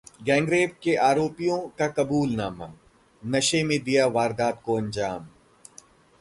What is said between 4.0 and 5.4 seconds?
वारदात को अंजाम